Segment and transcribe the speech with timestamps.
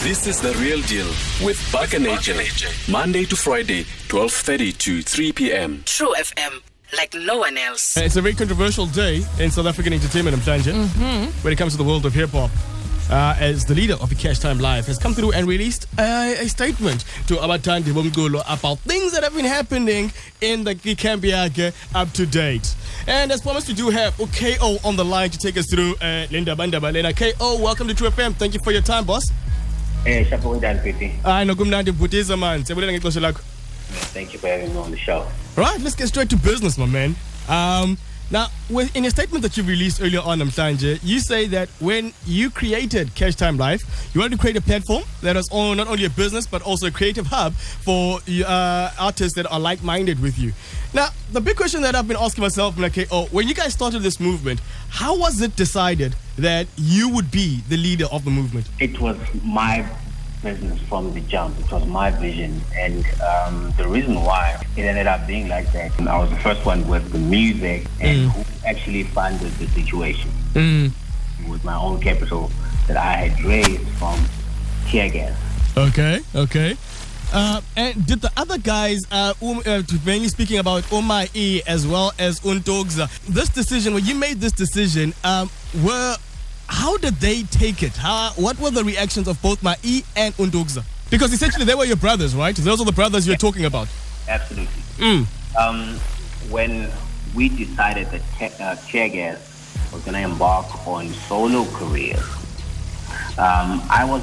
[0.00, 1.06] This is the real deal
[1.46, 2.90] with Buck and AJ.
[2.90, 5.82] Monday to Friday, 12:30 to 3 p.m.
[5.84, 6.60] True FM,
[6.96, 7.96] like no one else.
[7.98, 11.30] It's a very controversial day in South African entertainment, Mhlanje, mm-hmm.
[11.44, 12.50] when it comes to the world of hip hop.
[13.10, 16.34] Uh, as the leader of the Cash Time Life has come through and released uh,
[16.38, 22.10] a statement to Abatandi Bomgolo about things that have been happening in the Kikambiage up
[22.12, 22.74] to date.
[23.06, 26.26] And as promised, we do have KO on the line to take us through uh,
[26.30, 27.12] Linda Banda Balena.
[27.14, 28.34] KO, welcome to True FM.
[28.34, 29.30] Thank you for your time, boss.
[30.04, 31.12] Eh, shapo kunjani Pete?
[31.22, 31.92] Hayi nokumnandi
[32.36, 32.64] man.
[32.64, 33.40] Siyabulela ngexesha lakho.
[34.14, 35.26] Thank you for having me on the show.
[35.56, 37.14] Right, let's get straight to business, my man.
[37.48, 37.96] Um,
[38.30, 38.48] now,
[38.94, 43.14] in a statement that you released earlier on, Mhlanje, you say that when you created
[43.14, 46.10] Cash Time Life, you wanted to create a platform that was all, not only a
[46.10, 50.52] business but also a creative hub for uh, artists that are like-minded with you.
[50.94, 54.00] Now, the big question that I've been asking myself, okay, oh, when you guys started
[54.02, 58.66] this movement, how was it decided that you would be the leader of the movement?
[58.80, 59.86] It was my
[60.42, 61.58] business from the jump.
[61.60, 62.60] It was my vision.
[62.76, 66.64] And um, the reason why it ended up being like that, I was the first
[66.66, 70.30] one with the music and who actually funded the situation
[71.48, 72.50] with my own capital
[72.86, 74.18] that I had raised from
[74.86, 75.36] Teargas.
[75.76, 76.76] Okay, okay.
[77.32, 81.86] Uh, and did the other guys, uh, um, uh, mainly speaking about Omar E as
[81.86, 85.48] well as Untogza, this decision, when you made this decision, um,
[85.82, 86.16] were
[86.72, 87.94] how did they take it?
[87.94, 90.82] How, what were the reactions of both Ma-E and Undogza?
[91.10, 92.56] Because essentially they were your brothers, right?
[92.56, 93.88] Those are the brothers you're talking about.
[94.26, 94.82] Absolutely.
[94.96, 95.26] Mm.
[95.54, 95.98] Um,
[96.50, 96.90] when
[97.34, 99.36] we decided that te- uh,
[99.92, 102.16] was going to embark on solo career,
[103.36, 104.22] um, I was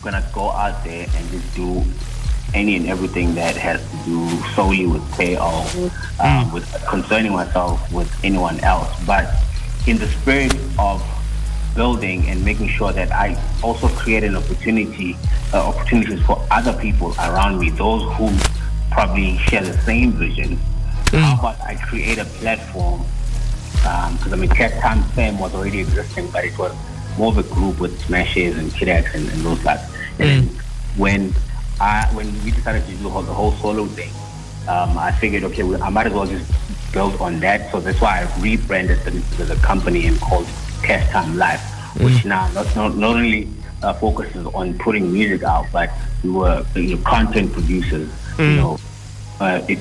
[0.00, 1.82] going to go out there and just do
[2.54, 8.08] any and everything that has to do solely with KO, um, with concerning myself with
[8.24, 8.88] anyone else.
[9.04, 9.28] But
[9.88, 11.02] in the spirit of
[11.74, 15.16] building and making sure that I also create an opportunity,
[15.52, 18.30] uh, opportunities for other people around me, those who
[18.90, 20.58] probably share the same vision.
[21.12, 23.04] How about I create a platform?
[23.72, 26.74] Because I mean, Cash Time Fam was already existing, but it was
[27.18, 29.80] more of a group with Smashes and Kid X and, and those guys.
[30.18, 30.42] And then
[30.96, 31.34] when
[31.80, 34.10] I when we decided to do the whole, solo thing,
[34.68, 36.50] um, I figured, okay, well, I might as well just
[36.92, 37.70] build on that.
[37.72, 41.60] So that's why I rebranded the, the, company and called Cash Cash time Life,
[42.00, 43.48] which now not, not, not only
[43.82, 45.90] uh, focuses on putting music out, but
[46.22, 48.78] we were you know, content producers, you know,
[49.40, 49.78] uh, it,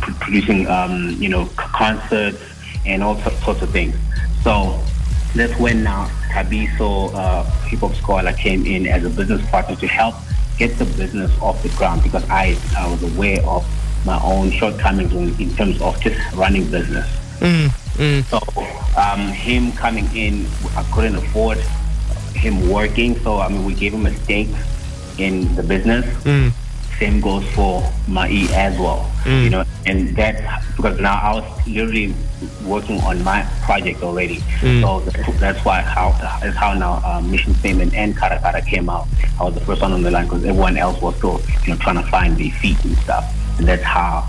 [0.00, 2.38] pr- producing um, you know c- concerts
[2.86, 3.94] and all so- sorts of things.
[4.42, 4.80] So
[5.34, 9.86] that's when now Thabiso uh, Hip Hop Scholar came in as a business partner to
[9.86, 10.14] help
[10.58, 13.64] get the business off the ground because I, I was aware of
[14.04, 17.08] my own shortcomings in, in terms of just running business.
[17.42, 18.22] Mm, mm.
[18.30, 18.38] So
[19.00, 21.58] um, him coming in, I couldn't afford
[22.34, 23.18] him working.
[23.18, 24.48] So I mean, we gave him a stake
[25.18, 26.06] in the business.
[26.24, 26.52] Mm.
[26.98, 29.10] Same goes for Ma-E as well.
[29.26, 32.14] You know, and that because now I was literally
[32.64, 34.38] working on my project already.
[34.80, 39.08] So that's, that's why how that's how now uh, Mission Statement and Caracara came out.
[39.40, 41.76] I was the first one on the line because everyone else was still you know
[41.80, 43.24] trying to find their feet and stuff.
[43.58, 44.28] And that's how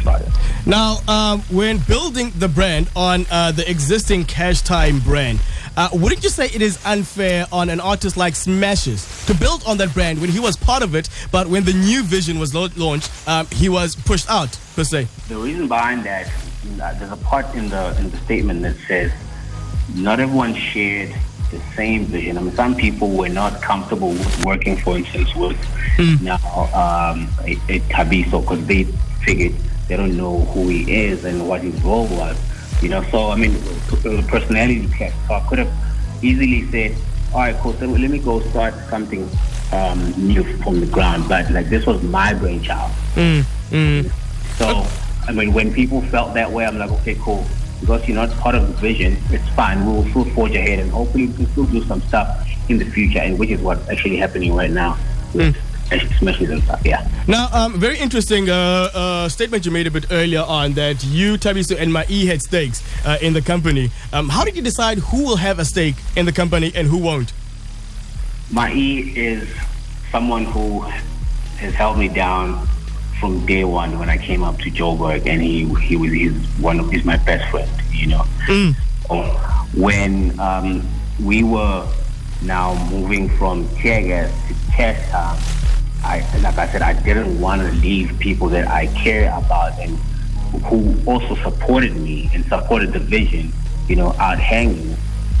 [0.00, 0.30] started.
[0.66, 5.40] Now, um, when building the brand on uh, the existing Cash Time brand,
[5.76, 9.76] uh, wouldn't you say it is unfair on an artist like Smashes to build on
[9.78, 13.10] that brand when he was part of it, but when the new vision was launched,
[13.26, 15.08] um, he was pushed out, per se?
[15.28, 16.30] The reason behind that,
[16.80, 19.12] uh, there's a part in the in the statement that says
[19.94, 21.14] not everyone shared
[21.50, 22.38] the same vision.
[22.38, 25.58] I mean, some people were not comfortable with working, for instance, with
[26.22, 26.36] now
[26.74, 28.86] um, a, a Thabiso because they
[29.24, 29.54] figured
[29.88, 32.36] they don't know who he is and what his role was.
[32.82, 35.16] You know, so I mean, it personality test.
[35.28, 35.72] So I could have
[36.22, 36.96] easily said,
[37.32, 37.72] "All right, cool.
[37.74, 39.28] So let me go start something
[39.72, 42.90] um, new from the ground." But like this was my brainchild.
[43.14, 44.10] Mm, mm.
[44.58, 44.86] So,
[45.26, 47.44] I mean, when people felt that way, I'm like, okay, cool.
[47.80, 49.84] Because you're not part of the vision, it's fine.
[49.84, 52.84] We will still forge ahead and hopefully we can still do some stuff in the
[52.86, 54.96] future, and which is what's actually happening right now.
[55.34, 55.56] with
[55.86, 57.08] Stuff, yeah.
[57.28, 61.34] Now, um, very interesting uh, uh, statement you made a bit earlier on that you,
[61.34, 63.90] Thabiso, and Ma-E had stakes uh, in the company.
[64.12, 66.98] Um, how did you decide who will have a stake in the company and who
[66.98, 67.32] won't?
[68.50, 69.48] Ma-E is
[70.10, 72.66] someone who has held me down
[73.20, 76.80] from day one when I came up to Joburg, and he he was he's one
[76.80, 78.24] of he's my best friend, you know.
[79.08, 79.22] So
[79.74, 80.86] when um,
[81.22, 81.86] we were
[82.42, 85.38] now moving from tear to test time,
[86.04, 89.96] I like I said, I didn't want to leave people that I care about and
[90.66, 93.52] who also supported me and supported the vision,
[93.88, 94.96] you know, out hanging.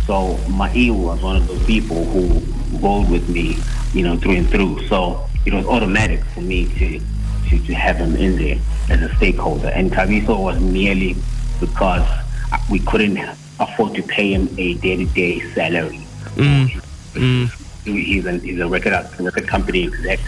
[0.06, 2.40] So Ma-E was one of those people who
[2.78, 3.56] rolled with me
[3.94, 4.86] you know, through and through.
[4.88, 7.00] So it was automatic for me to
[7.48, 8.58] to, to have him in there
[8.88, 9.68] as a stakeholder.
[9.68, 11.14] And Thabiso was merely
[11.60, 12.06] because
[12.70, 13.18] we couldn't
[13.60, 16.00] afford to pay him a day-to-day salary.
[16.36, 16.68] Mm.
[17.12, 17.84] Mm.
[17.84, 20.20] He's, a, he's a record record company exec,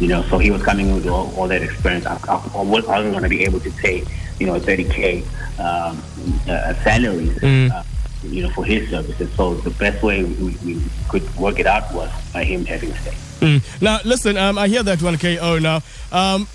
[0.00, 2.06] you know, so he was coming with all, all that experience.
[2.06, 4.04] I, I, I wasn't going to be able to pay,
[4.38, 5.22] you know, 30k
[5.58, 6.02] um,
[6.48, 7.26] uh, salary.
[7.28, 7.70] Mm.
[7.70, 7.82] Uh,
[8.24, 9.30] you know, for his services.
[9.34, 10.80] So the best way we, we
[11.10, 13.12] could work it out was by him having a stake.
[13.40, 13.82] Mm.
[13.82, 15.82] Now, listen, um, I hear that 1KO now.
[16.10, 16.48] Um,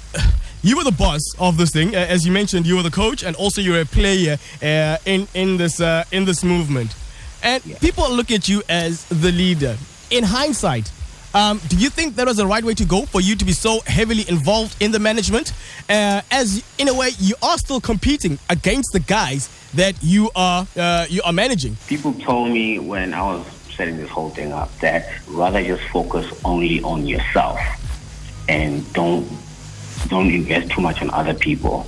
[0.64, 2.66] you were the boss of this thing, uh, as you mentioned.
[2.66, 6.26] You were the coach, and also you're a player uh, in in this uh, in
[6.26, 6.96] this movement.
[7.44, 7.78] And Yeah.
[7.78, 9.78] people look at you as the leader.
[10.10, 10.92] In hindsight,
[11.34, 13.52] um, do you think that was the right way to go for you to be
[13.52, 15.54] so heavily involved in the management?
[15.90, 20.68] Uh, as in a way, you are still competing against the guys that you are
[20.76, 21.78] uh, you are managing.
[21.88, 23.46] People told me when I was
[23.76, 27.60] setting this whole thing up that rather just focus only on yourself
[28.50, 29.28] and don't
[30.08, 31.88] don't invest too much on other people.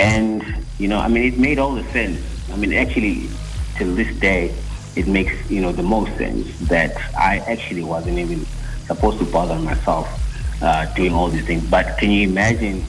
[0.00, 0.42] And
[0.78, 2.20] you know, I mean, it made all the sense.
[2.52, 3.28] I mean, actually,
[3.76, 4.54] till this day,
[4.96, 8.44] it makes you know the most sense that I actually wasn't even
[8.86, 10.08] supposed to bother myself
[10.62, 11.64] uh, doing all these things.
[11.68, 12.84] But can you imagine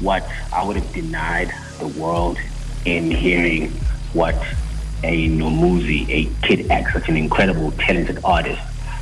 [0.00, 2.38] what I would have denied the world
[2.84, 3.70] in hearing
[4.12, 4.34] what
[5.02, 8.60] a Nomuzi, a Kid X, such an incredible, talented artist.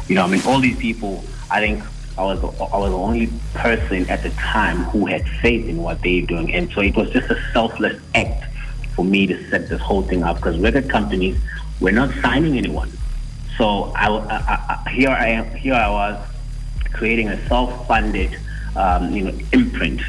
[0.09, 1.25] You know, I mean, all these people.
[1.51, 1.83] I think
[2.17, 6.03] I was I was the only person at the time who had faith in what
[6.03, 8.45] they're doing, and so it was just a selfless act
[8.95, 11.39] for me to set this whole thing up because record companies
[11.81, 12.91] were not signing anyone.
[13.59, 15.51] So I, I, I, here I am.
[15.57, 16.27] Here I was
[16.93, 18.39] creating a self-funded,
[18.77, 20.01] um, you know, imprint.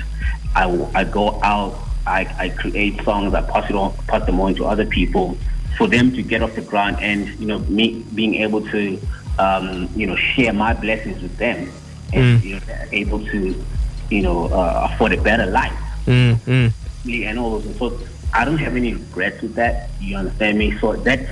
[0.55, 0.65] I,
[0.95, 1.77] I go out.
[2.07, 3.33] I, I create songs.
[3.33, 5.37] I pass it on, pass them on to other people
[5.77, 8.99] for them to get off the ground, and you know, me being able to,
[9.37, 11.71] um, you know, share my blessings with them,
[12.13, 12.61] and you know,
[12.91, 13.65] able to,
[14.09, 16.73] you know, uh, afford a better life Mm,
[17.05, 17.77] me and all those.
[17.77, 17.99] So
[18.33, 19.89] I don't have any regrets with that.
[19.99, 20.77] You understand me?
[20.79, 21.29] So that's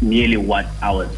[0.00, 1.08] nearly what I was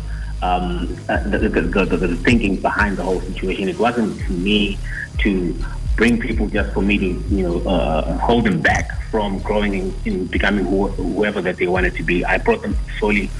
[0.43, 3.69] um, the, the, the, the, thinking behind the whole situation.
[3.69, 4.79] It wasn't to me
[5.19, 5.55] to
[5.97, 9.95] bring people just for me to you know uh, hold them back from growing in,
[10.05, 12.25] in becoming who, whoever that they wanted to be.
[12.25, 13.31] I brought them solely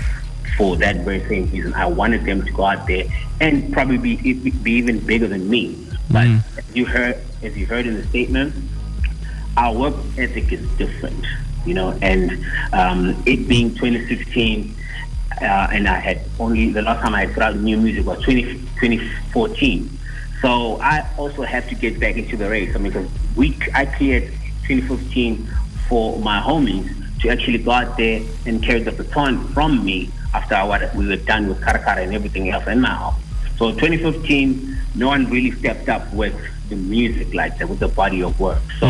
[0.57, 1.73] for that very same reason.
[1.75, 3.05] I wanted them to go out there
[3.41, 5.87] and probably be, be even bigger than me.
[6.11, 8.55] But as you heard, as you heard in the statement,
[9.57, 11.25] our work ethic is different,
[11.65, 14.75] you know, and um, it being 2016,
[15.43, 18.23] uh, and I had only the last time I had put out new music was
[18.23, 18.43] 20,
[18.81, 19.99] 2014.
[20.41, 22.75] So I also have to get back into the race.
[22.75, 24.33] I mean, because we I cleared
[24.67, 25.47] 2015
[25.89, 26.89] for my homies
[27.21, 31.17] to actually go out there and carry the baton from me after what we were
[31.17, 33.17] done with Caracara and everything else in my house.
[33.57, 36.35] So 2015, no one really stepped up with
[36.69, 38.63] the music like that, with the body of work.
[38.79, 38.87] So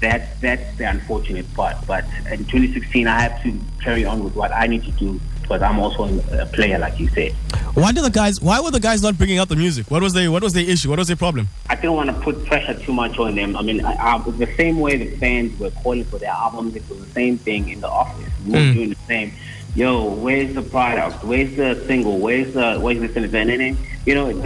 [0.00, 1.76] that that's the unfortunate part.
[1.86, 5.62] But in 2016, I have to carry on with what I need to do because
[5.62, 7.32] I'm also a player, like you said.
[7.74, 8.40] Why did the guys?
[8.40, 9.90] Why were the guys not bringing out the music?
[9.90, 10.28] What was they?
[10.28, 10.90] What was their issue?
[10.90, 11.48] What was the problem?
[11.70, 13.56] I didn't want to put pressure too much on them.
[13.56, 16.88] I mean, I, I, the same way the fans were calling for their albums, it
[16.88, 18.30] was the same thing in the office.
[18.46, 18.74] We were mm.
[18.74, 19.32] doing the same.
[19.74, 21.24] Yo, where's the product?
[21.24, 22.18] Where's the single?
[22.18, 23.48] Where's the where's this and that?
[23.48, 24.36] And you know, it,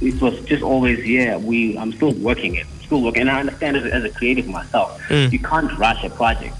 [0.00, 1.36] it was just always, yeah.
[1.36, 2.66] We, I'm still working it.
[2.66, 5.30] I'm still working, and I understand as, as a creative myself, mm.
[5.30, 6.56] you can't rush a project.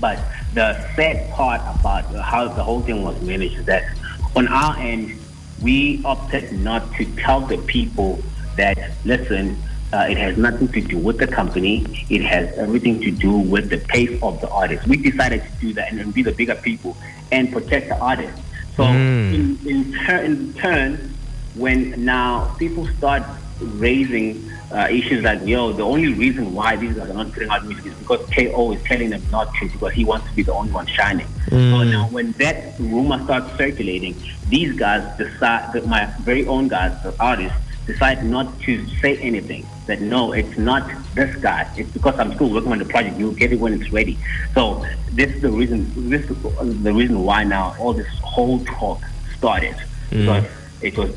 [0.00, 0.18] But
[0.54, 3.84] the sad part about how the whole thing was managed is that
[4.34, 5.18] on our end,
[5.62, 8.20] we opted not to tell the people
[8.56, 9.60] that, listen,
[9.92, 11.86] uh, it has nothing to do with the company.
[12.10, 14.86] It has everything to do with the pace of the artist.
[14.86, 16.96] We decided to do that and, and be the bigger people
[17.32, 18.36] and protect the artist.
[18.76, 21.14] So in, in, tur- in turn,
[21.54, 23.22] when now people start
[23.60, 27.64] raising uh, issues like, yo, the only reason why these guys are not putting out
[27.64, 30.52] music is because KO is telling them not to because he wants to be the
[30.52, 31.28] only one shining.
[31.50, 34.16] So now when that rumor starts circulating,
[34.48, 37.56] these guys decide, that my very own guys, the artists,
[37.86, 39.64] decide not to say anything.
[39.86, 41.70] That no, it's not this guy.
[41.76, 43.16] It's because I'm still working on the project.
[43.16, 44.18] You'll get it when it's ready.
[44.54, 46.10] So this is the reason.
[46.10, 49.00] This is the reason why now all this whole talk
[49.36, 49.76] started.
[50.10, 50.44] Because
[50.82, 51.14] it was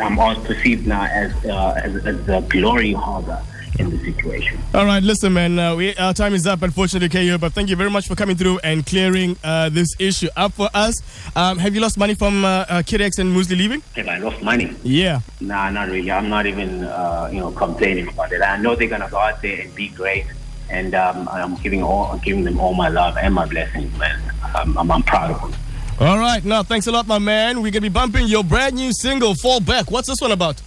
[0.00, 3.42] I'm all perceived now as uh, as, as the glory harbor
[3.78, 4.58] in the situation.
[4.74, 5.58] All right, listen, man.
[5.58, 7.38] Uh, we, our time is up, unfortunately, KO.
[7.38, 10.68] But thank you very much for coming through and clearing uh, this issue up for
[10.74, 11.00] us.
[11.36, 13.82] Um, have you lost money from uh, uh, Kid X and Moozlie leaving?
[13.96, 14.74] Have I lost money?
[14.82, 15.20] Yeah.
[15.40, 16.10] Nah, not really.
[16.10, 18.42] I'm not even uh, you know complaining about it.
[18.42, 20.26] I know they're gonna go out there and be great,
[20.70, 24.20] and um, I'm giving all I'm giving them all my love and my blessings, man.
[24.54, 25.60] I'm, I'm, I'm proud of them.
[26.00, 26.44] All right.
[26.44, 27.60] Now, thanks a lot, my man.
[27.60, 30.62] We're gonna be bumping your brand new single, "Fall Back." What's this one about?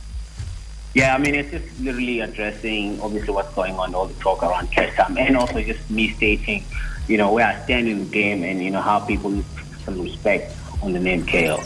[0.93, 4.71] Yeah, I mean, it's just literally addressing obviously what's going on, all the talk around
[4.71, 6.65] cash time, and also just me stating,
[7.07, 9.45] you know, where I stand in the game and, you know, how people need
[9.85, 11.61] some respect on the name KO.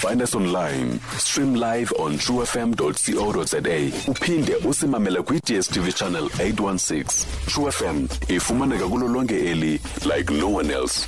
[0.00, 1.00] Find us online.
[1.18, 4.10] Stream live on truefm.co.za.
[4.10, 7.26] Uphinde usimamele kwi-DSTV channel 816.
[7.46, 11.06] True FM ifumaneka kulo lonke eli like no one else.